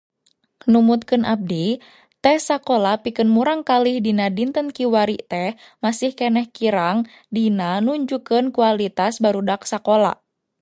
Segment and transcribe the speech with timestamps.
[0.75, 1.63] Numutkeun abdi,
[2.23, 5.51] tes sakola pikeun murangkalih dina dinten kiwari teh
[5.83, 6.97] masih keneh kirang
[7.35, 10.11] dina nunjukkeun kualitas barudak sakola.